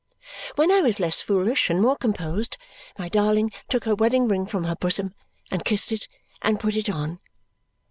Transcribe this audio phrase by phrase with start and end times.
[0.55, 2.57] When I was less foolish and more composed,
[2.97, 5.13] my darling took her wedding ring from her bosom,
[5.51, 6.07] and kissed it,
[6.41, 7.19] and put it on.